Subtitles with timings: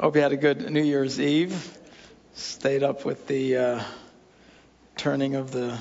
[0.00, 1.76] Hope you had a good New Year's Eve.
[2.34, 3.82] Stayed up with the uh,
[4.96, 5.76] turning of the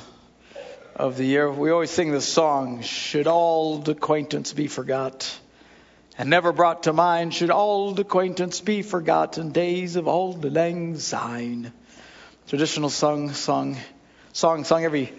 [0.95, 1.51] of the year.
[1.51, 5.39] We always sing this song: "Should old acquaintance be forgot,
[6.17, 7.35] and never brought to mind?
[7.35, 9.51] Should old acquaintance be forgotten?
[9.51, 11.71] Days of auld lang syne."
[12.47, 13.77] Traditional song, song,
[14.33, 15.13] song, sung every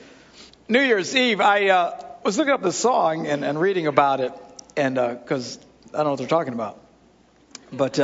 [0.66, 1.40] New Year's Eve.
[1.40, 4.32] I uh, was looking up the song and, and reading about it,
[4.76, 5.60] and because uh,
[5.94, 6.80] I don't know what they're talking about,
[7.72, 8.00] but.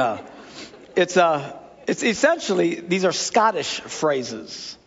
[0.96, 1.58] It's uh,
[1.88, 4.78] it's essentially these are Scottish phrases,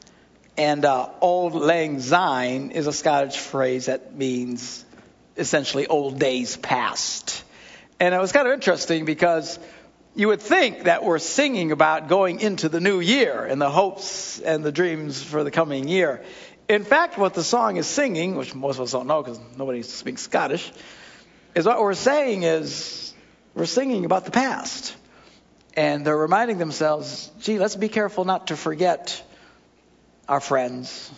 [0.58, 4.86] and uh, "Auld Lang Syne" is a Scottish phrase that means
[5.36, 7.44] essentially old days past.
[8.00, 9.60] And it was kind of interesting because
[10.16, 14.40] you would think that we're singing about going into the new year and the hopes
[14.40, 16.24] and the dreams for the coming year.
[16.70, 19.84] In fact, what the song is singing, which most of us don't know because nobody
[19.84, 20.72] speaks Scottish,
[21.54, 23.14] is what we're saying is
[23.56, 24.96] we're singing about the past.
[25.78, 29.24] And they're reminding themselves, gee, let's be careful not to forget
[30.28, 31.12] our friends,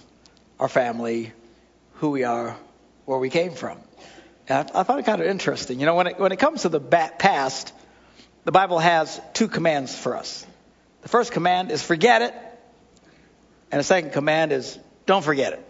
[0.59, 1.31] our family,
[1.93, 2.57] who we are,
[3.05, 3.79] where we came from.
[4.49, 5.79] And I, I thought it kind of interesting.
[5.79, 7.73] You know, when it, when it comes to the past,
[8.43, 10.45] the Bible has two commands for us.
[11.03, 12.33] The first command is forget it,
[13.71, 15.65] and the second command is don't forget it,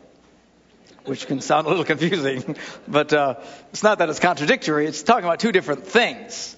[1.05, 2.55] which can sound a little confusing,
[2.87, 3.35] but uh,
[3.71, 4.87] it's not that it's contradictory.
[4.87, 6.55] It's talking about two different things.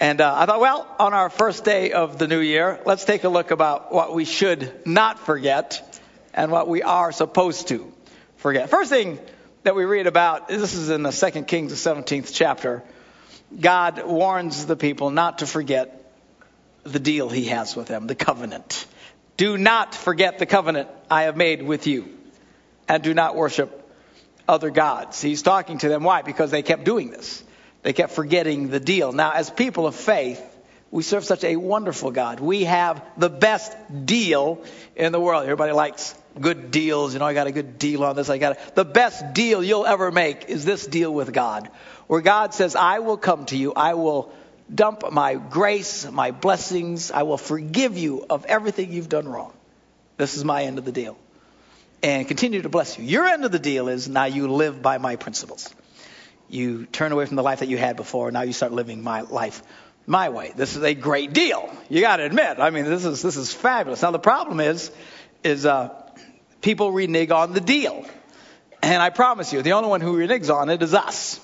[0.00, 3.24] And uh, I thought, well, on our first day of the new year, let's take
[3.24, 6.00] a look about what we should not forget
[6.32, 7.92] and what we are supposed to
[8.36, 8.70] forget.
[8.70, 9.18] First thing
[9.64, 12.84] that we read about, this is in the Second Kings, the 17th chapter.
[13.58, 16.12] God warns the people not to forget
[16.84, 18.86] the deal he has with them, the covenant.
[19.36, 22.08] Do not forget the covenant I have made with you,
[22.86, 23.74] and do not worship
[24.46, 25.20] other gods.
[25.20, 26.04] He's talking to them.
[26.04, 26.22] Why?
[26.22, 27.42] Because they kept doing this.
[27.82, 29.12] They kept forgetting the deal.
[29.12, 30.42] Now, as people of faith,
[30.90, 32.40] we serve such a wonderful God.
[32.40, 33.72] We have the best
[34.06, 34.62] deal
[34.96, 35.44] in the world.
[35.44, 37.12] Everybody likes good deals.
[37.12, 38.30] You know, I got a good deal on this.
[38.30, 41.68] I got a, the best deal you'll ever make is this deal with God,
[42.06, 43.74] where God says, "I will come to you.
[43.74, 44.32] I will
[44.74, 47.10] dump my grace, my blessings.
[47.10, 49.52] I will forgive you of everything you've done wrong.
[50.16, 51.16] This is my end of the deal."
[52.02, 53.04] And continue to bless you.
[53.04, 55.68] Your end of the deal is now you live by my principles
[56.48, 58.30] you turn away from the life that you had before.
[58.30, 59.62] Now you start living my life
[60.08, 60.52] my way.
[60.56, 61.70] This is a great deal.
[61.90, 62.58] You got to admit.
[62.58, 64.02] I mean, this is this is fabulous.
[64.02, 64.90] Now the problem is,
[65.44, 65.90] is uh,
[66.62, 68.06] people renege on the deal,
[68.82, 71.38] and I promise you, the only one who reneges on it is us,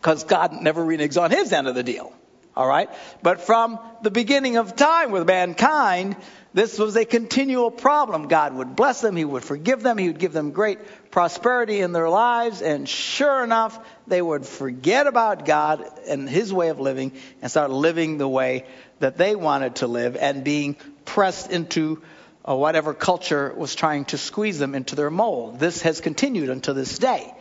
[0.00, 2.12] because God never reneges on His end of the deal.
[2.54, 2.90] All right,
[3.22, 6.16] but from the beginning of time with mankind,
[6.52, 8.28] this was a continual problem.
[8.28, 10.78] God would bless them, He would forgive them, He would give them great
[11.12, 13.78] prosperity in their lives, and sure enough,
[14.08, 18.64] they would forget about God and His way of living and start living the way
[18.98, 20.74] that they wanted to live and being
[21.04, 22.02] pressed into
[22.48, 25.60] uh, whatever culture was trying to squeeze them into their mold.
[25.60, 27.32] This has continued until this day.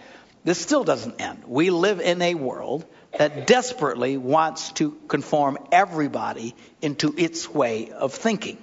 [0.44, 1.44] This still doesn't end.
[1.48, 2.86] We live in a world
[3.18, 8.58] that desperately wants to conform everybody into its way of thinking.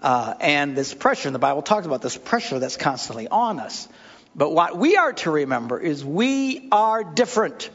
[0.00, 3.88] Uh, and this pressure, and the Bible talks about this pressure that's constantly on us.
[4.38, 7.70] But what we are to remember is we are different.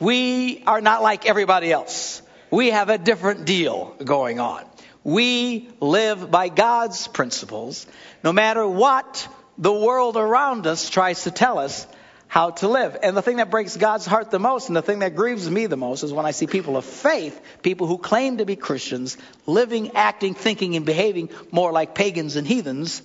[0.00, 2.20] We are not like everybody else.
[2.50, 4.64] We have a different deal going on.
[5.04, 7.86] We live by God's principles,
[8.24, 11.86] no matter what the world around us tries to tell us
[12.26, 12.96] how to live.
[13.00, 15.66] And the thing that breaks God's heart the most and the thing that grieves me
[15.66, 19.16] the most is when I see people of faith, people who claim to be Christians,
[19.46, 23.02] living, acting, thinking, and behaving more like pagans and heathens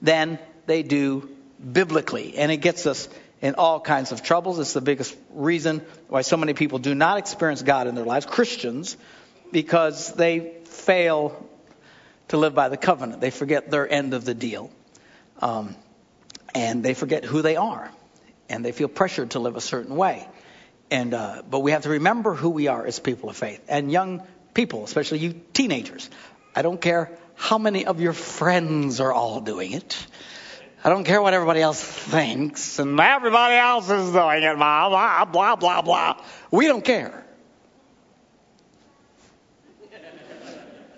[0.00, 1.28] than they do
[1.58, 2.36] biblically.
[2.36, 3.08] And it gets us
[3.40, 4.58] in all kinds of troubles.
[4.58, 8.26] It's the biggest reason why so many people do not experience God in their lives,
[8.26, 8.96] Christians,
[9.52, 11.48] because they fail
[12.28, 13.20] to live by the covenant.
[13.20, 14.70] They forget their end of the deal.
[15.40, 15.76] Um,
[16.54, 17.90] and they forget who they are
[18.48, 20.26] and they feel pressured to live a certain way.
[20.90, 23.92] And uh, but we have to remember who we are as people of faith and
[23.92, 24.22] young
[24.54, 26.08] people, especially you teenagers.
[26.56, 30.06] I don't care how many of your friends are all doing it.
[30.84, 34.56] I don't care what everybody else thinks, and everybody else is doing it.
[34.56, 36.22] Blah blah blah blah blah.
[36.50, 37.24] We don't care.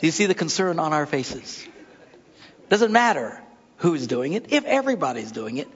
[0.01, 1.67] Do you see the concern on our faces?
[2.69, 3.41] Doesn't matter
[3.77, 4.53] who's doing it.
[4.53, 5.69] If everybody's doing it,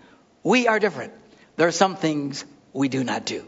[0.42, 1.12] we are different.
[1.56, 3.46] There are some things we do not do.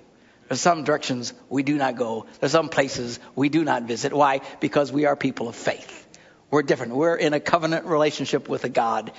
[0.49, 2.27] There's some directions we do not go.
[2.41, 4.13] There's some places we do not visit.
[4.13, 4.41] Why?
[4.61, 6.07] Because we are people of faith.
[6.51, 6.95] We're different.
[6.95, 9.13] We're in a covenant relationship with a God.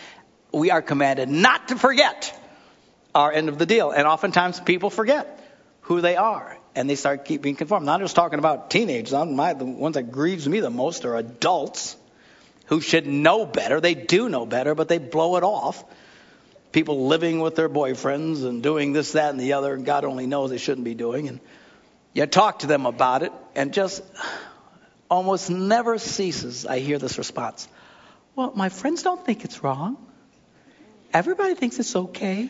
[0.57, 2.37] We are commanded not to forget
[3.13, 3.91] our end of the deal.
[3.91, 5.25] And oftentimes people forget
[5.81, 6.57] who they are.
[6.77, 7.87] and they start being conformed.
[7.87, 9.11] Not just talking about teenagers.
[9.11, 11.97] My, the ones that grieves me the most are adults
[12.67, 13.81] who should know better.
[13.81, 15.83] They do know better, but they blow it off.
[16.71, 20.27] People living with their boyfriends and doing this, that, and the other, and God only
[20.27, 21.29] knows they shouldn't be doing.
[21.29, 21.39] And
[22.13, 24.03] you talk to them about it, and just
[25.09, 27.67] almost never ceases, I hear this response.
[28.35, 29.97] Well, my friends don't think it's wrong.
[31.13, 32.49] Everybody thinks it's okay.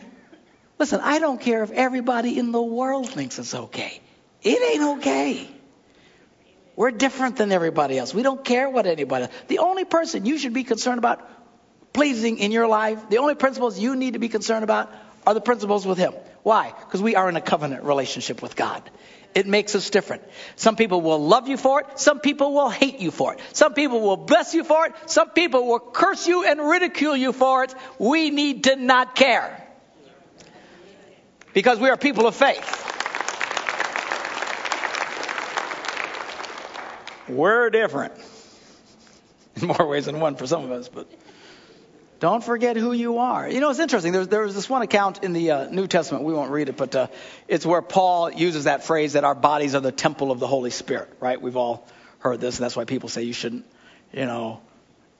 [0.78, 4.00] Listen, I don't care if everybody in the world thinks it's okay.
[4.42, 5.48] It ain't okay.
[6.76, 8.14] We're different than everybody else.
[8.14, 9.34] We don't care what anybody else.
[9.48, 11.28] The only person you should be concerned about
[11.92, 14.92] pleasing in your life, the only principles you need to be concerned about
[15.26, 16.12] are the principles with Him.
[16.44, 16.72] Why?
[16.78, 18.88] Because we are in a covenant relationship with God.
[19.34, 20.22] It makes us different.
[20.56, 21.98] Some people will love you for it.
[21.98, 23.40] Some people will hate you for it.
[23.52, 24.94] Some people will bless you for it.
[25.06, 27.74] Some people will curse you and ridicule you for it.
[27.98, 29.64] We need to not care.
[31.52, 32.84] Because we are people of faith.
[37.28, 38.14] We're different.
[39.60, 41.10] In more ways than one for some of us, but
[42.20, 43.48] don't forget who you are.
[43.48, 44.12] You know, it's interesting.
[44.12, 46.24] There's, there was this one account in the uh, New Testament.
[46.24, 47.06] We won't read it, but uh,
[47.46, 50.70] it's where Paul uses that phrase that our bodies are the temple of the Holy
[50.70, 51.40] Spirit, right?
[51.40, 51.86] We've all
[52.18, 53.64] heard this, and that's why people say you shouldn't,
[54.12, 54.60] you know,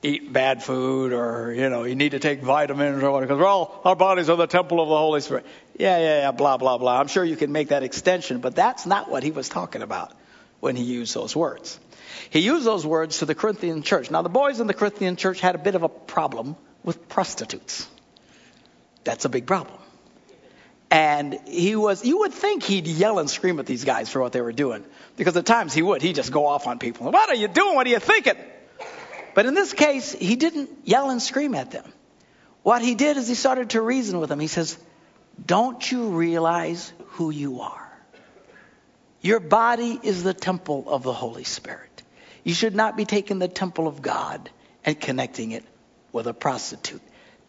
[0.03, 3.47] eat bad food or, you know, you need to take vitamins or whatever, because we're
[3.47, 5.47] all, our bodies are the temple of the Holy Spirit.
[5.77, 6.99] Yeah, yeah, yeah, blah, blah, blah.
[6.99, 10.13] I'm sure you can make that extension, but that's not what he was talking about
[10.61, 11.79] when he used those words.
[12.31, 14.11] He used those words to the Corinthian church.
[14.11, 16.57] Now, the boys in the Corinthian church had a bit of a problem
[16.89, 17.87] with prostitutes.
[19.05, 19.79] That's a big problem.
[20.91, 24.33] And he was, you would think he'd yell and scream at these guys for what
[24.33, 24.87] they were doing.
[25.19, 26.01] Because at times he would.
[26.01, 27.11] He'd just go off on people.
[27.13, 27.75] What are you doing?
[27.75, 28.37] What are you thinking?
[29.35, 31.85] But in this case, he didn't yell and scream at them.
[32.63, 34.41] What he did is he started to reason with them.
[34.41, 34.79] He says,
[35.45, 37.93] Don't you realize who you are?
[39.21, 42.03] Your body is the temple of the Holy Spirit.
[42.45, 44.49] You should not be taking the temple of God
[44.87, 45.67] and connecting it
[46.13, 47.03] with a prostitute.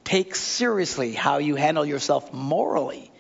[0.03, 3.11] Take seriously how you handle yourself morally,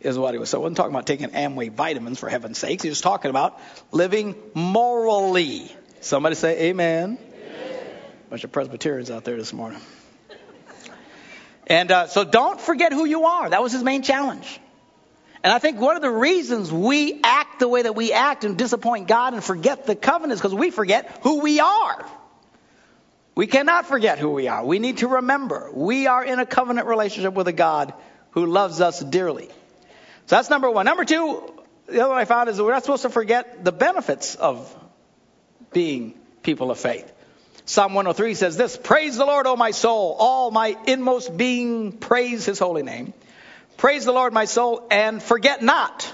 [0.00, 0.50] is what he was.
[0.50, 2.82] So I wasn't talking about taking Amway vitamins for heaven's sakes.
[2.82, 3.60] He was talking about
[3.92, 5.74] living morally.
[6.00, 7.18] Somebody say amen.
[7.18, 7.84] amen.
[8.30, 9.80] Bunch of Presbyterians out there this morning.
[11.66, 13.48] And uh, so don't forget who you are.
[13.48, 14.60] That was his main challenge.
[15.44, 18.56] And I think one of the reasons we act the way that we act and
[18.56, 22.06] disappoint God and forget the covenant is because we forget who we are.
[23.34, 24.64] We cannot forget who we are.
[24.64, 27.94] We need to remember we are in a covenant relationship with a God
[28.32, 29.48] who loves us dearly.
[30.26, 30.84] So that's number one.
[30.84, 31.42] Number two,
[31.86, 34.74] the other one I found is that we're not supposed to forget the benefits of
[35.72, 37.10] being people of faith.
[37.64, 42.44] Psalm 103 says this Praise the Lord, O my soul, all my inmost being, praise
[42.44, 43.14] his holy name.
[43.76, 46.12] Praise the Lord, my soul, and forget not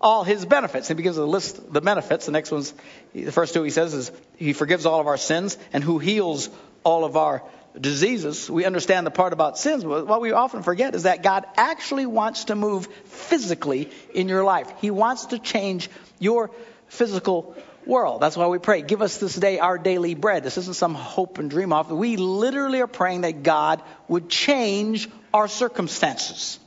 [0.00, 0.88] all his benefits.
[0.88, 2.26] He begins to list the benefits.
[2.26, 2.72] The next one's,
[3.14, 6.48] the first two he says is, he forgives all of our sins and who heals
[6.84, 7.42] all of our
[7.78, 8.50] diseases.
[8.50, 12.06] We understand the part about sins, but what we often forget is that God actually
[12.06, 14.72] wants to move physically in your life.
[14.80, 16.50] He wants to change your
[16.88, 17.54] physical
[17.84, 18.20] world.
[18.20, 20.42] That's why we pray, give us this day our daily bread.
[20.42, 21.90] This isn't some hope and dream off.
[21.90, 26.58] We literally are praying that God would change our circumstances.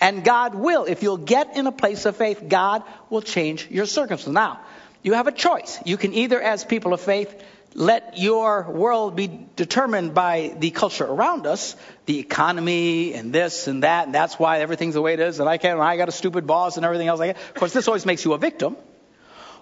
[0.00, 0.84] And God will.
[0.84, 4.32] If you'll get in a place of faith, God will change your circumstances.
[4.32, 4.60] Now,
[5.02, 5.78] you have a choice.
[5.84, 7.34] You can either, as people of faith,
[7.74, 11.74] let your world be determined by the culture around us,
[12.06, 15.48] the economy and this and that, and that's why everything's the way it is, and
[15.48, 17.42] I can't, I got a stupid boss and everything else like that.
[17.48, 18.76] Of course, this always makes you a victim.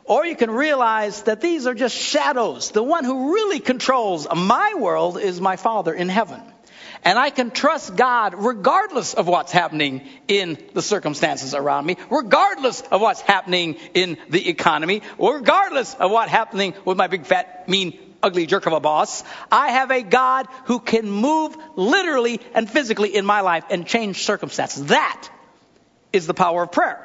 [0.05, 2.71] Or you can realize that these are just shadows.
[2.71, 6.43] The one who really controls my world is my Father in heaven.
[7.05, 12.81] And I can trust God regardless of what's happening in the circumstances around me, regardless
[12.83, 17.99] of what's happening in the economy, regardless of what's happening with my big fat mean
[18.23, 19.25] ugly jerk of a boss.
[19.51, 24.23] I have a God who can move literally and physically in my life and change
[24.23, 24.87] circumstances.
[24.87, 25.29] That
[26.13, 27.05] is the power of prayer.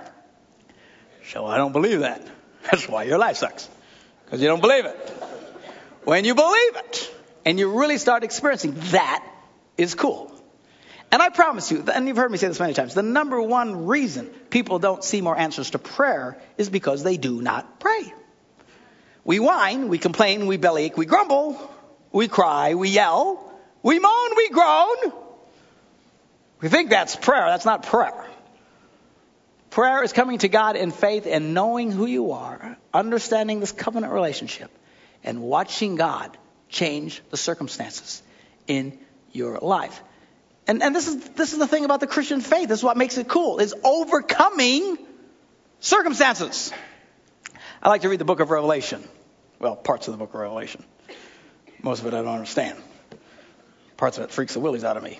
[1.31, 2.21] So I don't believe that.
[2.69, 3.67] That's why your life sucks.
[4.25, 4.95] Because you don't believe it.
[6.03, 9.25] When you believe it and you really start experiencing that
[9.77, 10.31] is cool.
[11.11, 13.85] And I promise you, and you've heard me say this many times, the number one
[13.85, 18.13] reason people don't see more answers to prayer is because they do not pray.
[19.23, 21.73] We whine, we complain, we bellyache, we grumble,
[22.11, 23.53] we cry, we yell,
[23.83, 24.97] we moan, we groan.
[26.61, 27.45] We think that's prayer.
[27.47, 28.25] That's not prayer.
[29.69, 34.11] Prayer is coming to God in faith and knowing who you are, understanding this covenant
[34.11, 34.71] relationship,
[35.23, 36.35] and watching God
[36.67, 38.23] change the circumstances
[38.65, 38.97] in
[39.37, 40.01] your life.
[40.67, 42.67] And, and this, is, this is the thing about the Christian faith.
[42.67, 44.97] This is what makes it cool, is overcoming
[45.79, 46.73] circumstances.
[47.81, 49.07] I like to read the book of Revelation.
[49.59, 50.83] Well, parts of the book of Revelation.
[51.81, 52.77] Most of it I don't understand.
[53.95, 55.19] Parts of it freaks the willies out of me.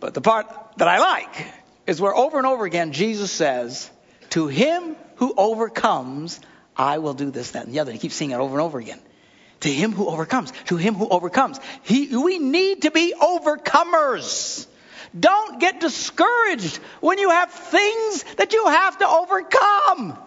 [0.00, 0.46] But the part
[0.78, 1.46] that I like
[1.86, 3.90] is where over and over again Jesus says,
[4.30, 6.40] To him who overcomes,
[6.76, 7.92] I will do this, that, and the other.
[7.92, 9.00] He keeps saying it over and over again.
[9.62, 11.60] To him who overcomes, to him who overcomes.
[11.82, 14.66] He, we need to be overcomers.
[15.18, 20.18] Don't get discouraged when you have things that you have to overcome.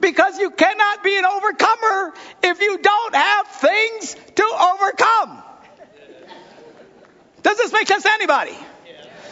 [0.00, 5.42] Because you cannot be an overcomer if you don't have things to overcome.
[7.42, 8.56] Does this make sense to anybody?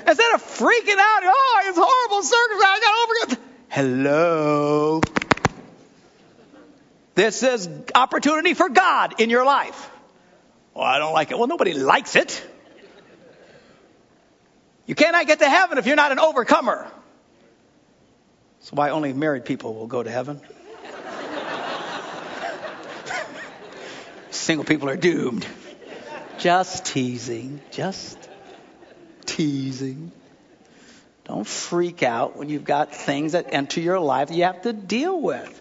[0.07, 3.47] Instead of freaking out, oh, it's horrible circumstance, I got overcome.
[3.69, 5.01] Hello.
[7.21, 9.91] This is opportunity for God in your life.
[10.73, 11.37] Well, I don't like it.
[11.37, 12.43] Well, nobody likes it.
[14.87, 16.91] You cannot get to heaven if you're not an overcomer.
[18.59, 20.41] That's why only married people will go to heaven.
[24.31, 25.47] Single people are doomed.
[26.39, 27.61] Just teasing.
[27.71, 28.17] Just
[29.27, 30.11] teasing.
[31.25, 34.73] Don't freak out when you've got things that enter your life that you have to
[34.73, 35.60] deal with.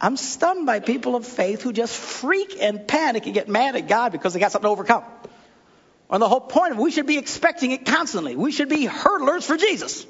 [0.00, 3.88] I'm stunned by people of faith who just freak and panic and get mad at
[3.88, 5.02] God because they got something to overcome.
[6.10, 8.36] And the whole point of it, we should be expecting it constantly.
[8.36, 10.06] We should be hurdlers for Jesus.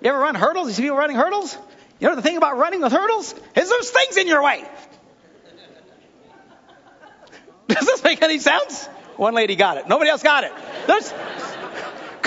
[0.00, 0.68] You ever run hurdles?
[0.68, 1.56] You see people running hurdles?
[2.00, 4.64] You know the thing about running with hurdles is there's things in your way.
[7.68, 8.86] Does this make any sense?
[9.16, 9.88] One lady got it.
[9.88, 10.52] Nobody else got it.
[10.86, 11.12] There's,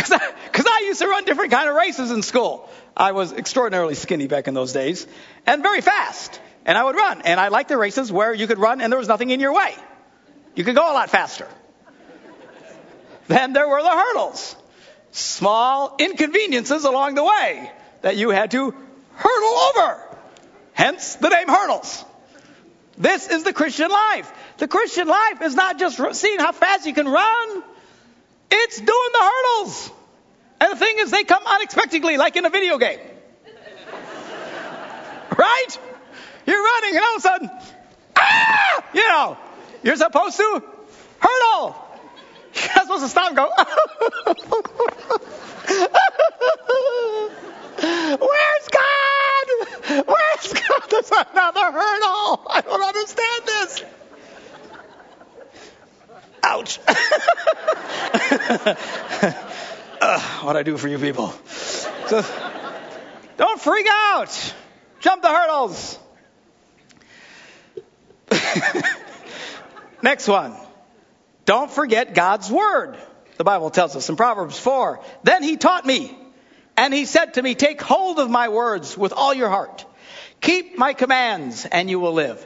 [0.09, 2.69] cause I, I used to run different kind of races in school.
[2.95, 5.07] I was extraordinarily skinny back in those days
[5.45, 6.39] and very fast.
[6.65, 7.21] And I would run.
[7.21, 9.53] And I liked the races where you could run and there was nothing in your
[9.53, 9.73] way.
[10.55, 11.47] You could go a lot faster.
[13.27, 14.55] Then there were the hurdles.
[15.11, 17.71] Small inconveniences along the way
[18.01, 18.73] that you had to
[19.15, 20.01] hurdle over.
[20.73, 22.05] Hence the name hurdles.
[22.97, 24.31] This is the Christian life.
[24.57, 27.63] The Christian life is not just seeing how fast you can run.
[28.49, 29.91] It's doing the hurdles.
[30.59, 32.99] And the thing is, they come unexpectedly, like in a video game.
[35.37, 35.79] right?
[36.45, 37.49] You're running, and all of a sudden,
[38.15, 38.83] ah!
[38.93, 39.37] You know,
[39.83, 40.63] you're supposed to
[41.19, 41.75] hurdle.
[42.53, 43.49] You're supposed to stop and go,
[47.79, 49.47] Where's God?
[50.07, 50.89] Where's God?
[50.89, 52.41] There's another hurdle.
[52.49, 53.83] I don't understand this.
[56.43, 56.79] Ouch.
[60.57, 61.31] I do for you people.
[62.07, 62.25] So,
[63.37, 64.53] don't freak out.
[64.99, 65.99] Jump the hurdles.
[70.01, 70.55] Next one.
[71.45, 72.97] Don't forget God's word.
[73.37, 74.99] The Bible tells us in Proverbs 4.
[75.23, 76.17] Then he taught me,
[76.75, 79.85] and he said to me, Take hold of my words with all your heart.
[80.41, 82.45] Keep my commands, and you will live.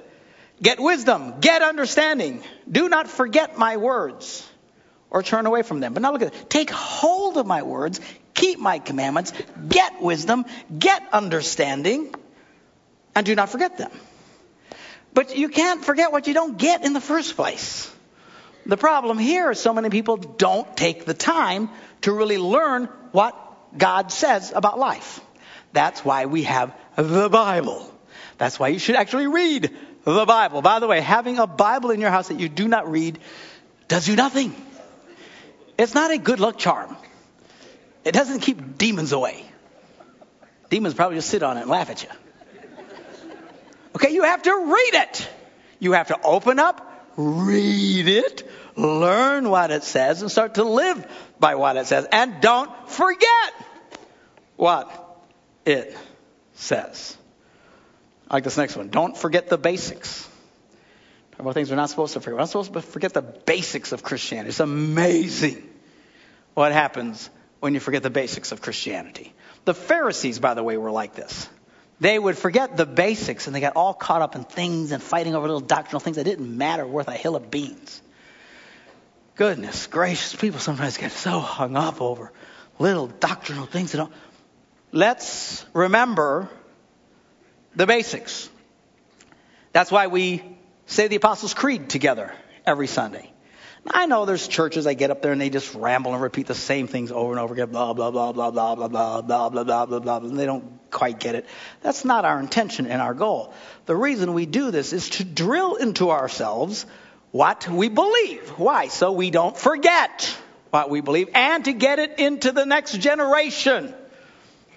[0.62, 2.44] Get wisdom, get understanding.
[2.70, 4.48] Do not forget my words
[5.12, 5.94] or turn away from them.
[5.94, 6.50] But now look at it.
[6.50, 8.00] Take hold of my words,
[8.34, 9.34] keep my commandments,
[9.68, 10.46] get wisdom,
[10.78, 12.16] get understanding,
[13.14, 13.92] and do not forget them.
[15.14, 17.94] But you can't forget what you don't get in the first place.
[18.66, 21.70] The problem here is so many people don't take the time
[22.02, 23.36] to really learn what
[23.78, 25.20] God says about life.
[25.74, 27.92] That's why we have the Bible.
[28.38, 29.72] That's why you should actually read
[30.06, 30.62] the Bible.
[30.62, 33.20] By the way, having a Bible in your house that you do not read
[33.88, 34.56] does you nothing.
[35.82, 36.96] It's not a good luck charm.
[38.06, 39.44] It doesn't keep demons away.
[40.70, 42.10] Demons probably just sit on it and laugh at you.
[43.96, 45.30] Okay, you have to read it.
[45.80, 51.04] You have to open up, read it, learn what it says, and start to live
[51.40, 52.06] by what it says.
[52.12, 53.54] And don't forget
[54.58, 54.88] what
[55.66, 55.98] it
[56.54, 57.18] says.
[58.30, 58.90] I like this next one.
[58.90, 60.30] Don't forget the basics.
[61.32, 62.34] Talk about things we're not supposed to forget.
[62.36, 64.50] We're not supposed to forget the basics of Christianity.
[64.50, 65.70] It's amazing
[66.54, 67.30] what happens
[67.60, 69.34] when you forget the basics of Christianity.
[69.66, 71.48] The Pharisees, by the way, were like this.
[72.00, 75.36] They would forget the basics and they got all caught up in things and fighting
[75.36, 78.02] over little doctrinal things that didn't matter worth a hill of beans.
[79.36, 82.32] Goodness gracious, people sometimes get so hung up over
[82.80, 84.10] little doctrinal things that.
[84.92, 86.50] Let's remember
[87.76, 88.50] the basics.
[89.72, 90.44] That's why we
[90.86, 92.34] say the Apostles' Creed together
[92.66, 93.32] every Sunday.
[93.90, 96.56] I know there's churches that get up there and they just ramble and repeat the
[96.56, 99.64] same things over and over again, blah, blah, blah, blah, blah, blah, blah, blah, blah,
[99.64, 101.48] blah, blah, blah, and they don't quite get it.
[101.82, 103.54] That's not our intention and our goal.
[103.88, 106.86] The reason we do this is to drill into ourselves
[107.32, 108.48] what we believe.
[108.58, 108.88] Why?
[108.90, 110.38] So we don't forget
[110.70, 113.94] what we believe and to get it into the next generation.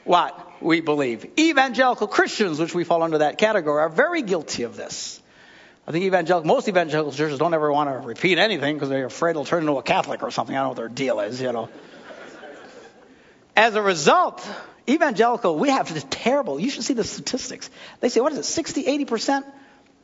[0.04, 1.38] What we believe.
[1.38, 5.20] Evangelical Christians, which we fall under that category, are very guilty of this.
[5.86, 9.30] I think evangelical, most evangelical churches don't ever want to repeat anything because they're afraid
[9.30, 10.56] it'll turn into a Catholic or something.
[10.56, 11.68] I don't know what their deal is, you know.
[13.54, 14.46] As a result,
[14.88, 17.68] evangelical, we have this terrible, you should see the statistics.
[18.00, 19.44] They say, what is it, 60, 80%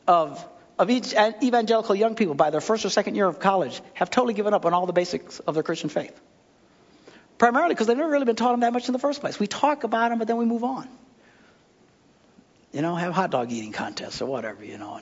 [0.07, 0.47] of,
[0.77, 4.35] of each evangelical young people by their first or second year of college have totally
[4.35, 6.19] given up on all the basics of their Christian faith.
[7.39, 9.39] Primarily because they've never really been taught them that much in the first place.
[9.39, 10.87] We talk about them, but then we move on.
[12.71, 15.01] You know, have hot dog eating contests or whatever, you know.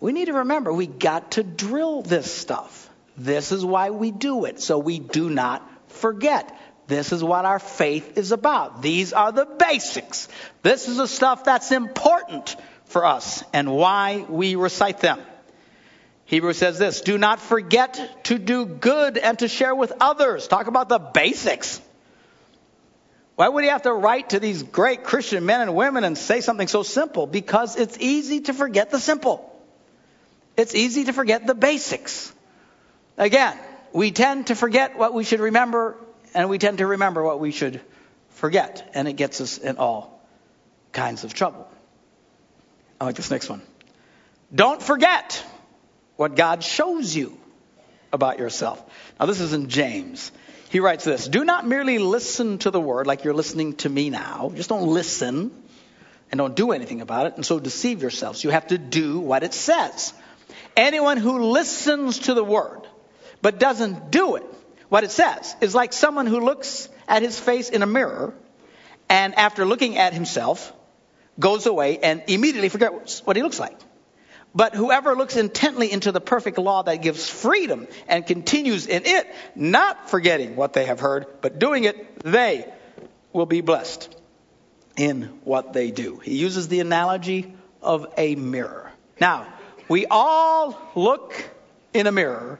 [0.00, 2.88] We need to remember we got to drill this stuff.
[3.16, 6.56] This is why we do it, so we do not forget.
[6.86, 8.80] This is what our faith is about.
[8.80, 10.28] These are the basics.
[10.62, 15.20] This is the stuff that's important for us and why we recite them.
[16.26, 20.46] Hebrews says this Do not forget to do good and to share with others.
[20.46, 21.80] Talk about the basics.
[23.34, 26.40] Why would he have to write to these great Christian men and women and say
[26.40, 27.26] something so simple?
[27.26, 29.57] Because it's easy to forget the simple
[30.58, 32.32] it's easy to forget the basics.
[33.16, 33.56] Again,
[33.92, 35.96] we tend to forget what we should remember,
[36.34, 37.80] and we tend to remember what we should
[38.30, 40.20] forget, and it gets us in all
[40.92, 41.70] kinds of trouble.
[43.00, 43.62] I like this next one.
[44.52, 45.44] Don't forget
[46.16, 47.38] what God shows you
[48.12, 48.82] about yourself.
[49.20, 50.32] Now, this is in James.
[50.70, 54.10] He writes this Do not merely listen to the word like you're listening to me
[54.10, 54.50] now.
[54.56, 55.52] Just don't listen
[56.32, 58.42] and don't do anything about it, and so deceive yourselves.
[58.42, 60.12] You have to do what it says.
[60.78, 62.86] Anyone who listens to the word
[63.42, 64.44] but doesn't do it,
[64.88, 68.32] what it says, is like someone who looks at his face in a mirror
[69.08, 70.72] and after looking at himself
[71.36, 73.76] goes away and immediately forgets what he looks like.
[74.54, 79.26] But whoever looks intently into the perfect law that gives freedom and continues in it,
[79.56, 82.72] not forgetting what they have heard, but doing it, they
[83.32, 84.16] will be blessed
[84.96, 86.18] in what they do.
[86.18, 88.92] He uses the analogy of a mirror.
[89.20, 89.48] Now,
[89.88, 91.34] we all look
[91.94, 92.58] in a mirror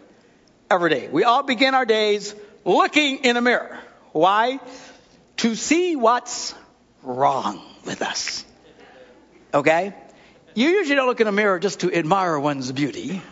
[0.70, 1.08] every day.
[1.08, 3.79] We all begin our days looking in a mirror.
[4.12, 4.61] Why?
[5.38, 6.55] To see what's
[7.03, 8.44] wrong with us.
[9.53, 9.94] Okay?
[10.55, 13.22] You usually don't look in a mirror just to admire one's beauty.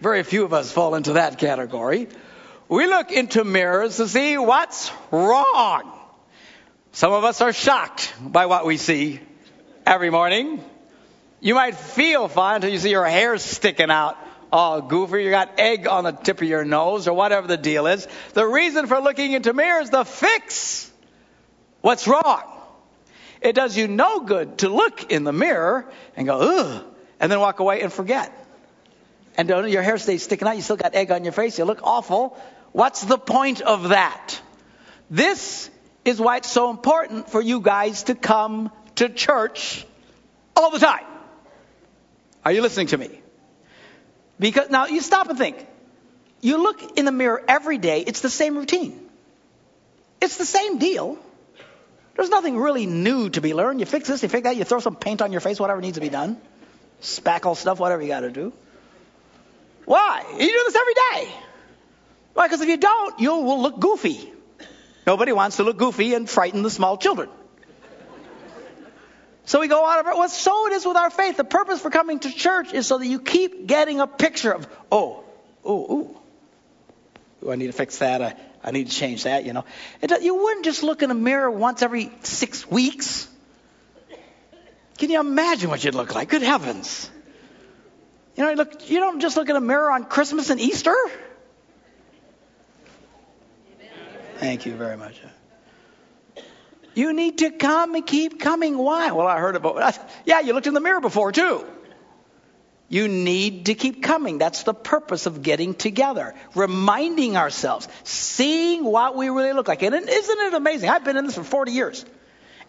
[0.00, 2.08] Very few of us fall into that category.
[2.68, 5.92] We look into mirrors to see what's wrong.
[6.92, 9.20] Some of us are shocked by what we see
[9.86, 10.62] every morning.
[11.46, 14.18] You might feel fine until you see your hair sticking out
[14.50, 15.22] all goofy.
[15.22, 18.08] You got egg on the tip of your nose or whatever the deal is.
[18.34, 20.90] The reason for looking into mirrors to fix
[21.82, 22.42] what's wrong.
[23.40, 26.84] It does you no good to look in the mirror and go, ugh,
[27.20, 28.32] and then walk away and forget.
[29.36, 30.56] And your hair stays sticking out.
[30.56, 31.60] You still got egg on your face.
[31.60, 32.36] You look awful.
[32.72, 34.40] What's the point of that?
[35.10, 35.70] This
[36.04, 39.86] is why it's so important for you guys to come to church
[40.56, 41.04] all the time.
[42.46, 43.10] Are you listening to me?
[44.38, 45.66] Because now you stop and think.
[46.40, 49.00] You look in the mirror every day, it's the same routine.
[50.20, 51.18] It's the same deal.
[52.14, 53.80] There's nothing really new to be learned.
[53.80, 55.96] You fix this, you fix that, you throw some paint on your face, whatever needs
[55.96, 56.40] to be done.
[57.02, 58.52] Spackle stuff, whatever you got to do.
[59.84, 60.24] Why?
[60.30, 61.34] You do this every day.
[62.34, 62.46] Why?
[62.46, 64.32] Because if you don't, you will look goofy.
[65.04, 67.28] Nobody wants to look goofy and frighten the small children.
[69.46, 70.18] So we go out of it.
[70.18, 71.36] Well, so it is with our faith.
[71.36, 74.68] The purpose for coming to church is so that you keep getting a picture of,
[74.90, 75.24] oh,
[75.64, 75.94] oh,
[77.44, 78.22] ooh I need to fix that.
[78.22, 79.64] I, I need to change that, you know.
[80.02, 83.28] It, you wouldn't just look in a mirror once every six weeks.
[84.98, 86.28] Can you imagine what you'd look like?
[86.28, 87.08] Good heavens.
[88.36, 90.96] You know, you, look, you don't just look in a mirror on Christmas and Easter.
[94.38, 95.20] Thank you very much.
[96.96, 98.78] You need to come and keep coming.
[98.78, 99.12] Why?
[99.12, 101.66] Well, I heard about Yeah, you looked in the mirror before too.
[102.88, 104.38] You need to keep coming.
[104.38, 106.34] That's the purpose of getting together.
[106.54, 109.82] Reminding ourselves, seeing what we really look like.
[109.82, 110.88] And isn't it amazing?
[110.88, 112.06] I've been in this for 40 years.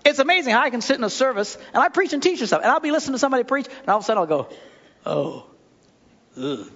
[0.04, 2.50] It's amazing how I can sit in a service and I preach and teach and
[2.50, 2.64] stuff.
[2.64, 4.50] And I'll be listening to somebody preach and all of a sudden I'll go,
[5.06, 5.46] oh,
[6.38, 6.70] ugh,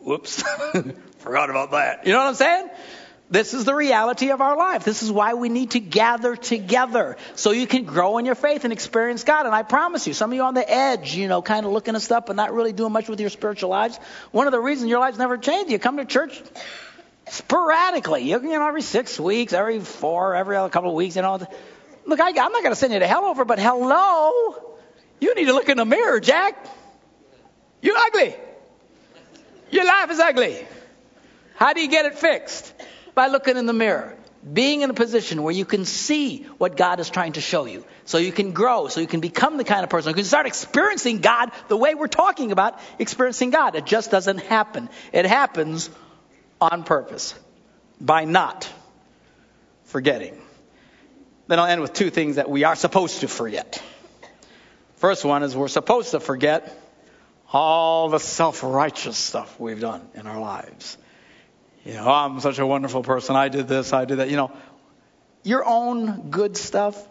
[0.00, 0.42] whoops,
[1.18, 2.06] forgot about that.
[2.06, 2.70] You know what I'm saying?
[3.30, 4.84] This is the reality of our life.
[4.84, 8.64] This is why we need to gather together so you can grow in your faith
[8.64, 9.46] and experience God.
[9.46, 11.94] And I promise you, some of you on the edge, you know, kind of looking
[11.94, 13.98] at stuff but not really doing much with your spiritual lives.
[14.32, 16.42] One of the reasons your lives never change, you come to church
[17.28, 18.22] sporadically.
[18.22, 21.38] You, know, every six weeks, every four, every other couple of weeks, you know.
[22.06, 24.76] Look, I, I'm not going to send you to hell over, but hello,
[25.20, 26.66] you need to look in the mirror, Jack.
[27.80, 28.34] You're ugly.
[29.70, 30.66] Your life is ugly.
[31.54, 32.74] How do you get it fixed?
[33.14, 34.16] By looking in the mirror.
[34.52, 37.84] being in a position where you can see what God is trying to show you.
[38.06, 40.46] So you can grow, so you can become the kind of person who can start
[40.46, 43.74] experiencing God the way we're talking about experiencing God.
[43.74, 44.88] It just doesn't happen.
[45.12, 45.90] It happens
[46.58, 47.34] on purpose
[48.00, 48.66] by not
[49.84, 50.40] forgetting.
[51.48, 53.82] Then I'll end with two things that we are supposed to forget.
[54.96, 56.80] First one is we're supposed to forget
[57.52, 60.96] all the self righteous stuff we've done in our lives.
[61.84, 63.36] You know, oh, I'm such a wonderful person.
[63.36, 64.30] I did this, I did that.
[64.30, 64.52] You know,
[65.42, 67.02] your own good stuff,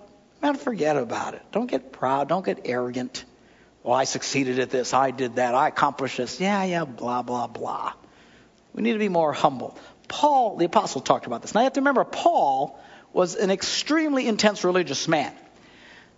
[0.41, 1.41] man, forget about it.
[1.51, 2.29] Don't get proud.
[2.29, 3.25] Don't get arrogant.
[3.84, 4.93] Well, I succeeded at this.
[4.93, 5.55] I did that.
[5.55, 6.39] I accomplished this.
[6.39, 7.93] Yeah, yeah, blah, blah, blah.
[8.73, 9.77] We need to be more humble.
[10.08, 11.53] Paul, the apostle, talked about this.
[11.53, 12.79] Now you have to remember, Paul
[13.13, 15.34] was an extremely intense religious man.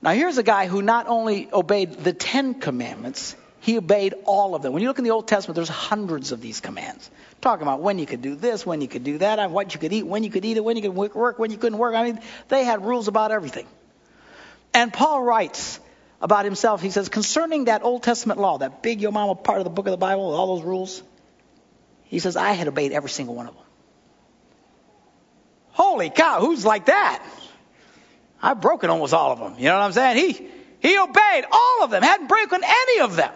[0.01, 4.63] Now here's a guy who not only obeyed the Ten Commandments, he obeyed all of
[4.63, 4.73] them.
[4.73, 7.09] When you look in the Old Testament, there's hundreds of these commands.
[7.41, 9.93] Talking about when you could do this, when you could do that, what you could
[9.93, 11.93] eat, when you could eat it, when you could work, when you couldn't work.
[11.93, 12.19] I mean,
[12.49, 13.67] they had rules about everything.
[14.73, 15.79] And Paul writes
[16.21, 19.63] about himself, he says, concerning that Old Testament law, that big yo mama part of
[19.63, 21.03] the book of the Bible, all those rules,
[22.05, 23.63] he says, I had obeyed every single one of them.
[25.73, 27.23] Holy cow, who's like that?
[28.41, 29.53] I've broken almost all of them.
[29.59, 30.17] You know what I'm saying?
[30.17, 33.31] He, he obeyed all of them, hadn't broken any of them.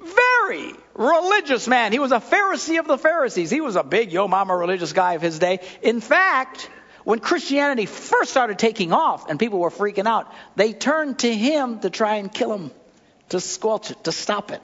[0.00, 1.92] Very religious man.
[1.92, 3.50] He was a Pharisee of the Pharisees.
[3.50, 5.60] He was a big yo mama religious guy of his day.
[5.82, 6.68] In fact,
[7.04, 11.80] when Christianity first started taking off and people were freaking out, they turned to him
[11.80, 12.70] to try and kill him,
[13.30, 14.62] to squelch it, to stop it.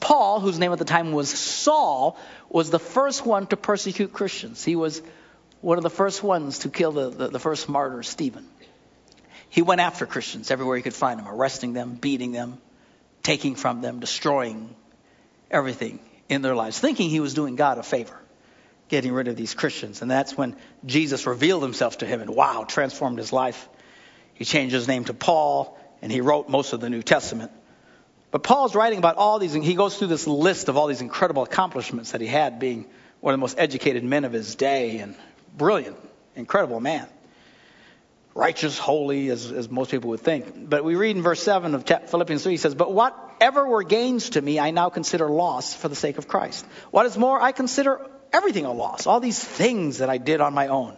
[0.00, 4.64] Paul, whose name at the time was Saul, was the first one to persecute Christians.
[4.64, 5.02] He was
[5.60, 8.46] one of the first ones to kill the, the, the first martyr, Stephen.
[9.48, 12.58] He went after Christians everywhere he could find them, arresting them, beating them,
[13.26, 14.72] taking from them, destroying
[15.50, 18.16] everything in their lives, thinking he was doing God a favor,
[18.88, 20.00] getting rid of these Christians.
[20.00, 23.68] And that's when Jesus revealed himself to him and wow, transformed his life.
[24.34, 27.50] He changed his name to Paul and he wrote most of the New Testament.
[28.30, 31.00] But Paul's writing about all these, and he goes through this list of all these
[31.00, 32.86] incredible accomplishments that he had, being
[33.18, 35.16] one of the most educated men of his day and
[35.56, 35.96] brilliant,
[36.36, 37.08] incredible man
[38.36, 40.68] righteous, holy, as, as most people would think.
[40.68, 44.30] But we read in verse 7 of Philippians 3, he says, But whatever were gains
[44.30, 46.66] to me, I now consider loss for the sake of Christ.
[46.90, 49.06] What is more, I consider everything a loss.
[49.06, 50.96] All these things that I did on my own,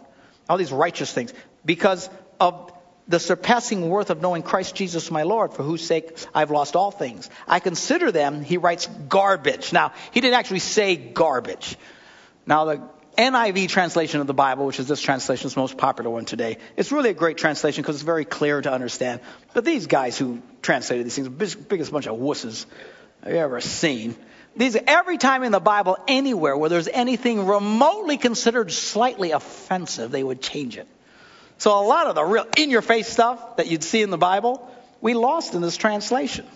[0.49, 2.73] all these righteous things, because of
[3.07, 6.91] the surpassing worth of knowing Christ Jesus my Lord, for whose sake I've lost all
[6.91, 7.29] things.
[7.47, 9.73] I consider them, he writes, garbage.
[9.73, 11.77] Now, he didn't actually say garbage.
[12.45, 12.81] Now, the
[13.19, 16.57] NIV translation of the Bible, which is this translation's most popular one today.
[16.77, 19.19] It's really a great translation because it's very clear to understand.
[19.53, 22.65] But these guys who translated these things, the biggest bunch of wusses
[23.21, 24.15] I've ever seen.
[24.55, 30.23] These every time in the Bible, anywhere where there's anything remotely considered slightly offensive, they
[30.23, 30.87] would change it.
[31.57, 34.65] So a lot of the real in-your-face stuff that you'd see in the Bible,
[35.01, 36.47] we lost in this translation.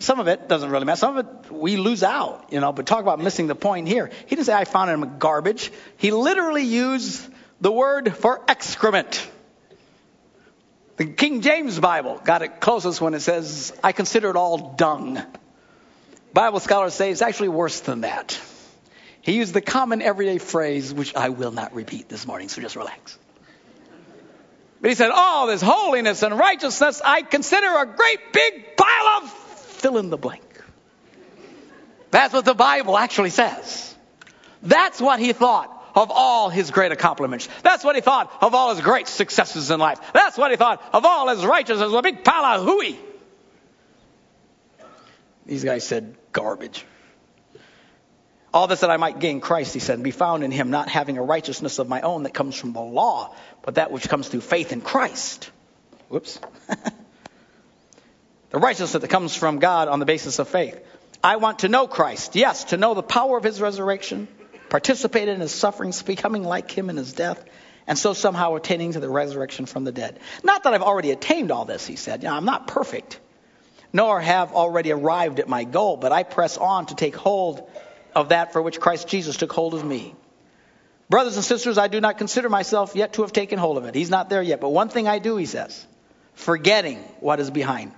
[0.00, 0.98] Some of it doesn't really matter.
[0.98, 4.10] Some of it we lose out, you know, but talk about missing the point here.
[4.26, 5.70] He didn't say I found him garbage.
[5.98, 7.22] He literally used
[7.60, 9.28] the word for excrement.
[10.96, 15.22] The King James Bible got it closest when it says, I consider it all dung.
[16.32, 18.40] Bible scholars say it's actually worse than that.
[19.20, 22.74] He used the common everyday phrase, which I will not repeat this morning, so just
[22.74, 23.18] relax.
[24.80, 29.39] But he said, All this holiness and righteousness I consider a great big pile of
[29.80, 30.42] fill in the blank.
[32.10, 33.94] That's what the Bible actually says.
[34.62, 37.48] That's what he thought of all his great accomplishments.
[37.62, 39.98] That's what he thought of all his great successes in life.
[40.12, 42.98] That's what he thought of all his righteousness, a big pile of hooey.
[45.46, 46.84] These guys said garbage.
[48.52, 50.88] All this that I might gain Christ, he said, and be found in him, not
[50.88, 54.28] having a righteousness of my own that comes from the law, but that which comes
[54.28, 55.50] through faith in Christ.
[56.08, 56.40] Whoops.
[58.50, 60.78] The righteousness that comes from God on the basis of faith.
[61.22, 62.34] I want to know Christ.
[62.34, 64.26] Yes, to know the power of his resurrection,
[64.68, 67.44] participate in his sufferings, becoming like him in his death,
[67.86, 70.18] and so somehow attaining to the resurrection from the dead.
[70.42, 72.22] Not that I've already attained all this, he said.
[72.22, 73.20] You know, I'm not perfect,
[73.92, 77.70] nor have already arrived at my goal, but I press on to take hold
[78.16, 80.14] of that for which Christ Jesus took hold of me.
[81.08, 83.94] Brothers and sisters, I do not consider myself yet to have taken hold of it.
[83.94, 84.60] He's not there yet.
[84.60, 85.86] But one thing I do, he says,
[86.34, 87.92] forgetting what is behind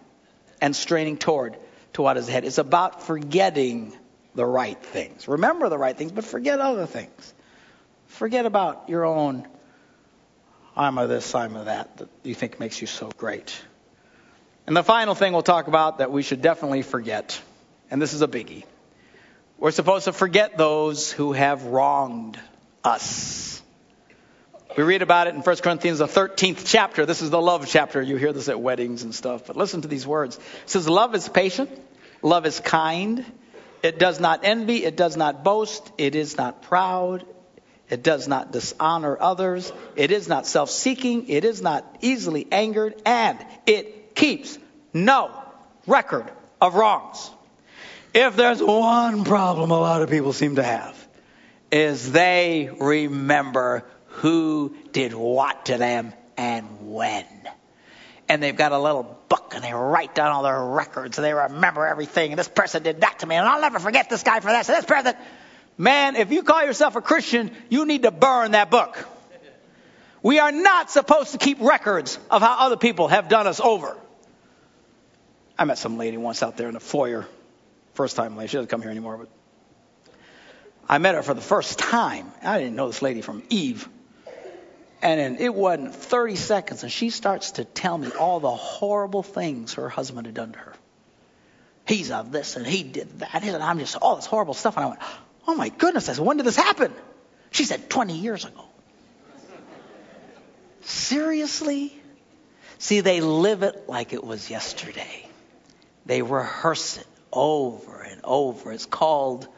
[0.62, 1.58] and straining toward
[1.92, 2.46] to what is ahead.
[2.46, 3.92] It's about forgetting
[4.34, 5.28] the right things.
[5.28, 7.34] Remember the right things, but forget other things.
[8.06, 9.46] Forget about your own
[10.74, 13.60] I'm of this, I'm of that, that you think makes you so great.
[14.66, 17.40] And the final thing we'll talk about that we should definitely forget,
[17.90, 18.64] and this is a biggie.
[19.58, 22.38] We're supposed to forget those who have wronged
[22.82, 23.61] us.
[24.76, 27.04] We read about it in 1 Corinthians, the 13th chapter.
[27.04, 28.00] This is the love chapter.
[28.00, 29.46] You hear this at weddings and stuff.
[29.46, 30.36] But listen to these words.
[30.36, 31.70] It says, Love is patient.
[32.22, 33.24] Love is kind.
[33.82, 34.84] It does not envy.
[34.84, 35.92] It does not boast.
[35.98, 37.26] It is not proud.
[37.90, 39.70] It does not dishonor others.
[39.96, 41.28] It is not self seeking.
[41.28, 42.94] It is not easily angered.
[43.04, 44.58] And it keeps
[44.94, 45.30] no
[45.86, 46.30] record
[46.60, 47.30] of wrongs.
[48.14, 50.96] If there's one problem a lot of people seem to have,
[51.70, 57.26] is they remember who did what to them and when.
[58.28, 61.34] And they've got a little book and they write down all their records and they
[61.34, 62.32] remember everything.
[62.32, 64.66] And this person did that to me and I'll never forget this guy for that.
[64.66, 65.14] So this person,
[65.76, 69.08] man, if you call yourself a Christian, you need to burn that book.
[70.22, 73.96] We are not supposed to keep records of how other people have done us over.
[75.58, 77.26] I met some lady once out there in the foyer.
[77.94, 78.48] First time lady.
[78.48, 79.28] She doesn't come here anymore, but
[80.88, 82.30] I met her for the first time.
[82.42, 83.88] I didn't know this lady from Eve.
[85.02, 89.74] And it wasn't 30 seconds, and she starts to tell me all the horrible things
[89.74, 90.72] her husband had done to her.
[91.84, 94.76] He's of this, and he did that, and I'm just all this horrible stuff.
[94.76, 95.00] And I went,
[95.48, 96.94] "Oh my goodness!" I said, "When did this happen?"
[97.50, 98.64] She said, "20 years ago."
[100.82, 101.92] Seriously?
[102.78, 105.26] See, they live it like it was yesterday.
[106.06, 108.72] They rehearse it over and over.
[108.72, 109.48] It's called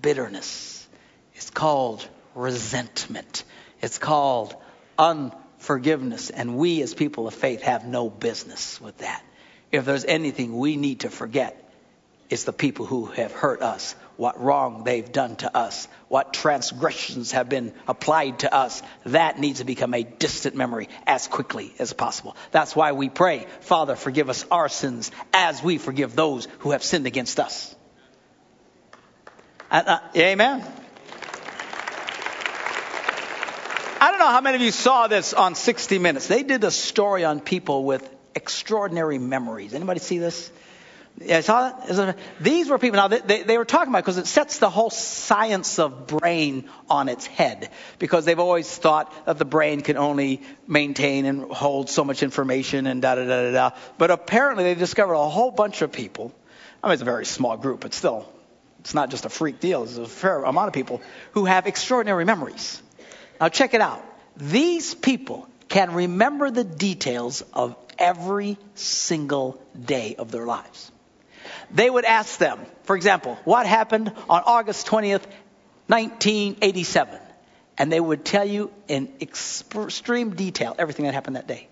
[0.00, 0.86] bitterness.
[1.34, 3.44] It's called resentment.
[3.80, 4.54] It's called
[4.98, 6.30] unforgiveness.
[6.30, 9.24] And we, as people of faith, have no business with that.
[9.72, 11.56] If there's anything we need to forget,
[12.28, 17.32] it's the people who have hurt us, what wrong they've done to us, what transgressions
[17.32, 18.82] have been applied to us.
[19.06, 22.36] That needs to become a distant memory as quickly as possible.
[22.52, 26.84] That's why we pray, Father, forgive us our sins as we forgive those who have
[26.84, 27.74] sinned against us.
[29.68, 30.64] Uh, amen.
[34.00, 36.26] I don't know how many of you saw this on 60 Minutes.
[36.26, 39.74] They did a story on people with extraordinary memories.
[39.74, 40.50] Anybody see this?
[41.18, 42.16] Yeah, saw that?
[42.40, 42.96] These were people.
[42.96, 46.70] Now they, they, they were talking about because it sets the whole science of brain
[46.88, 47.68] on its head.
[47.98, 52.86] Because they've always thought that the brain can only maintain and hold so much information
[52.86, 53.76] and da da da da da.
[53.98, 56.32] But apparently they discovered a whole bunch of people.
[56.82, 58.26] I mean, it's a very small group, but still,
[58.78, 59.82] it's not just a freak deal.
[59.82, 62.80] It's a fair amount of people who have extraordinary memories.
[63.40, 64.04] Now check it out.
[64.36, 70.90] These people can remember the details of every single day of their lives.
[71.70, 75.24] They would ask them, for example, what happened on August 20th,
[75.86, 77.18] 1987?
[77.78, 81.68] And they would tell you in extreme detail everything that happened that day.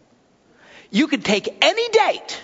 [0.91, 2.41] You could take any date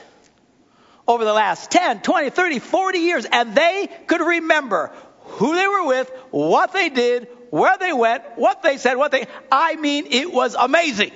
[1.06, 5.87] over the last 10, 20, 30, 40 years, and they could remember who they were
[5.87, 9.26] with, what they did, where they went, what they said, what they.
[9.50, 11.12] I mean, it was amazing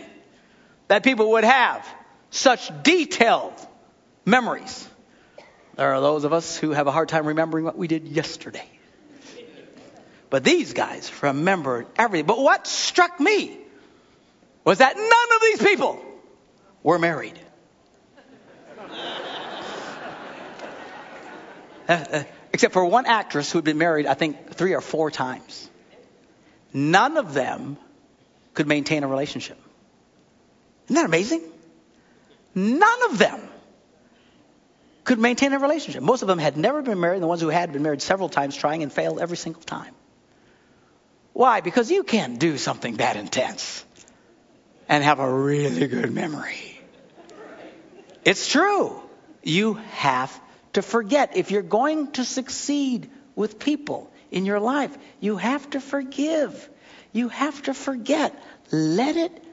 [0.89, 1.87] that people would have
[2.31, 3.55] such detailed
[4.25, 4.89] memories.
[5.77, 8.69] There are those of us who have a hard time remembering what we did yesterday.
[10.31, 12.27] But these guys remembered everything.
[12.27, 13.57] But what struck me
[14.65, 16.05] was that none of these people
[16.83, 17.39] were married.
[21.89, 25.11] Uh, uh, except for one actress who had been married, I think, three or four
[25.11, 25.71] times.
[26.79, 27.77] None of them
[28.55, 29.59] could maintain a relationship.
[30.87, 31.43] Isn't that amazing?
[32.55, 33.41] None of them
[35.03, 36.03] could maintain a relationship.
[36.03, 38.29] Most of them had never been married, and the ones who had been married several
[38.29, 39.93] times, trying and failed every single time.
[41.33, 41.63] Why?
[41.63, 43.85] Because you can't do something that intense
[44.89, 46.81] and have a really good memory.
[48.25, 49.03] It's true.
[49.43, 50.41] You have
[50.75, 51.37] to forget.
[51.37, 54.97] If you're going to succeed with people, in your life.
[55.21, 56.69] You have to forgive.
[57.13, 58.41] You have to forget.
[58.71, 59.45] Let it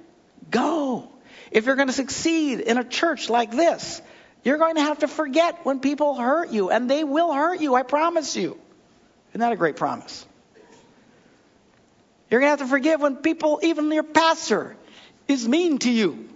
[0.49, 1.11] go.
[1.51, 4.01] If you're going to succeed in a church like this,
[4.43, 7.75] you're going to have to forget when people hurt you, and they will hurt you,
[7.75, 8.59] I promise you.
[9.31, 10.25] Isn't that a great promise?
[12.29, 14.75] You're going to have to forgive when people, even your pastor,
[15.27, 16.29] is mean to you.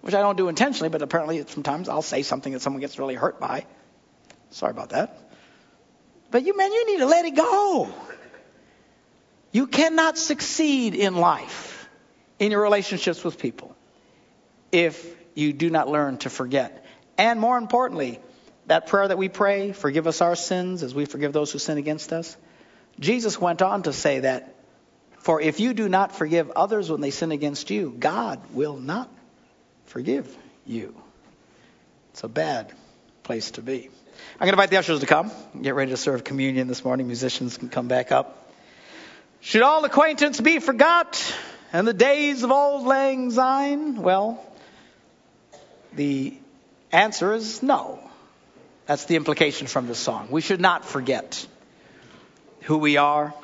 [0.00, 3.14] Which I don't do intentionally, but apparently sometimes I'll say something that someone gets really
[3.14, 3.66] hurt by.
[4.50, 5.29] Sorry about that.
[6.30, 7.92] But you, man, you need to let it go.
[9.52, 11.88] You cannot succeed in life,
[12.38, 13.74] in your relationships with people,
[14.70, 16.84] if you do not learn to forget.
[17.18, 18.20] And more importantly,
[18.66, 21.78] that prayer that we pray, forgive us our sins as we forgive those who sin
[21.78, 22.36] against us.
[23.00, 24.54] Jesus went on to say that,
[25.18, 29.10] for if you do not forgive others when they sin against you, God will not
[29.86, 30.94] forgive you.
[32.12, 32.72] It's a bad
[33.24, 33.90] place to be.
[34.40, 35.30] I'm going to invite the ushers to come.
[35.60, 37.06] Get ready to serve communion this morning.
[37.06, 38.50] Musicians can come back up.
[39.42, 41.34] Should all acquaintance be forgot?
[41.72, 44.02] and the days of auld lang syne?
[44.02, 44.44] Well,
[45.92, 46.36] the
[46.92, 48.00] answer is no.
[48.86, 50.28] That's the implication from the song.
[50.30, 51.46] We should not forget
[52.62, 53.34] who we are.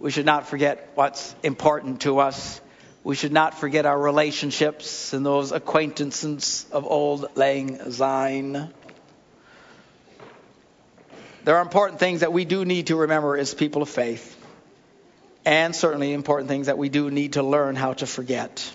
[0.00, 2.60] We should not forget what's important to us.
[3.04, 8.72] We should not forget our relationships and those acquaintances of auld lang syne.
[11.48, 14.36] There are important things that we do need to remember as people of faith,
[15.46, 18.70] and certainly important things that we do need to learn how to forget.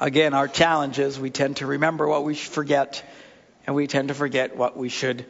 [0.00, 3.04] Again, our challenge is we tend to remember what we forget,
[3.66, 5.26] and we tend to forget what we should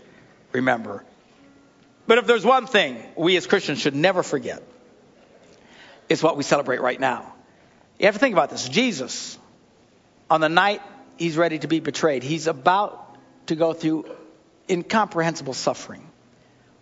[0.52, 1.04] remember.
[2.06, 4.62] But if there's one thing we as Christians should never forget,
[6.08, 7.34] it's what we celebrate right now.
[7.98, 8.68] You have to think about this.
[8.68, 9.36] Jesus,
[10.30, 10.82] on the night
[11.16, 14.06] he's ready to be betrayed, he's about to go through
[14.70, 16.08] incomprehensible suffering,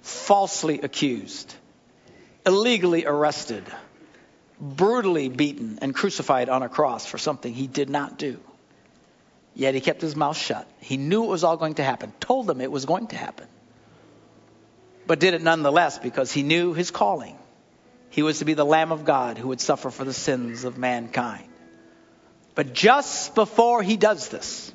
[0.03, 1.55] falsely accused,
[2.47, 3.65] illegally arrested,
[4.61, 8.39] brutally beaten, and crucified on a cross for something he did not do.
[9.55, 10.67] Yet he kept his mouth shut.
[10.81, 13.47] He knew it was all going to happen, told them it was going to happen,
[15.07, 17.37] but did it nonetheless because he knew his calling.
[18.11, 20.79] He was to be the Lamb of God who would suffer for the sins of
[20.79, 21.47] mankind.
[22.55, 24.73] But just before he does this,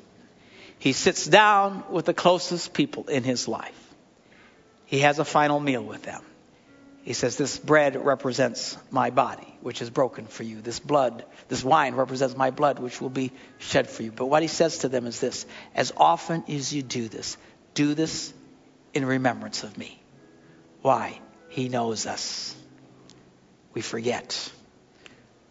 [0.78, 3.85] he sits down with the closest people in his life.
[4.86, 6.22] He has a final meal with them.
[7.02, 10.60] He says, This bread represents my body, which is broken for you.
[10.60, 14.10] This blood, this wine represents my blood, which will be shed for you.
[14.10, 17.36] But what he says to them is this As often as you do this,
[17.74, 18.32] do this
[18.94, 20.02] in remembrance of me.
[20.82, 21.20] Why?
[21.48, 22.56] He knows us.
[23.72, 24.52] We forget.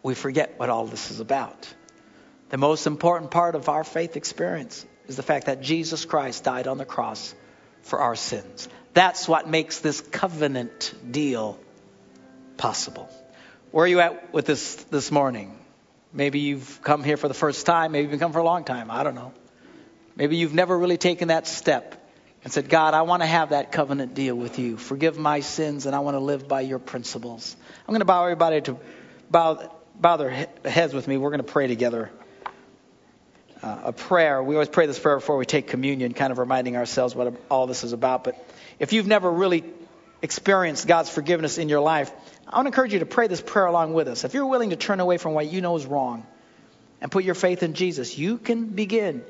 [0.04, 1.74] We forget what all this is about.
[2.50, 6.68] The most important part of our faith experience is the fact that Jesus Christ died
[6.68, 7.34] on the cross
[7.82, 8.68] for our sins.
[8.96, 11.60] That's what makes this covenant deal
[12.56, 13.10] possible.
[13.72, 15.60] Where are you at with this this morning?
[16.14, 18.90] Maybe you've come here for the first time, maybe you've come for a long time,
[18.90, 19.34] I don't know.
[20.16, 22.10] Maybe you've never really taken that step
[22.46, 24.78] and said, God, I want to have that covenant deal with you.
[24.78, 27.54] Forgive my sins, and I want to live by your principles.
[27.82, 28.80] I'm going to bow everybody to
[29.30, 31.18] bow, bow their heads with me.
[31.18, 32.12] We're going to pray together
[33.66, 34.44] uh, a prayer.
[34.44, 37.66] We always pray this prayer before we take communion, kind of reminding ourselves what all
[37.66, 38.24] this is about.
[38.24, 38.38] But
[38.78, 39.64] if you've never really
[40.22, 42.12] experienced God's forgiveness in your life,
[42.48, 44.24] I want to encourage you to pray this prayer along with us.
[44.24, 46.28] If you're willing to turn away from what you know is wrong
[47.02, 49.24] and put your faith in Jesus, you can begin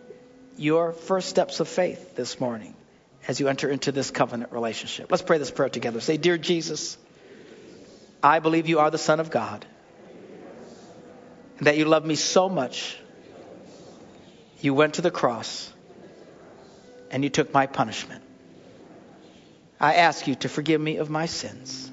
[0.57, 2.75] your first steps of faith this morning
[3.29, 5.09] as you enter into this covenant relationship.
[5.09, 6.01] Let's pray this prayer together.
[6.01, 6.97] Say, Dear Jesus,
[8.21, 9.65] I believe you are the Son of God,
[11.57, 12.97] and that you love me so much
[14.65, 15.71] you went to the cross
[17.11, 18.23] and you took my punishment.
[19.79, 21.91] I ask you to forgive me of my sins.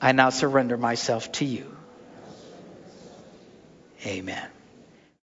[0.00, 1.76] I now surrender myself to you.
[4.06, 4.51] Amen.